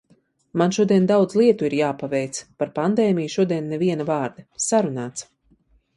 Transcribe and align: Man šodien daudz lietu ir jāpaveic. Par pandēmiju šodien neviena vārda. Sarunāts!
Man 0.61 0.71
šodien 0.77 1.03
daudz 1.11 1.35
lietu 1.41 1.67
ir 1.69 1.75
jāpaveic. 1.79 2.39
Par 2.63 2.73
pandēmiju 2.79 3.35
šodien 3.37 3.69
neviena 3.75 4.11
vārda. 4.11 4.47
Sarunāts! 4.69 5.29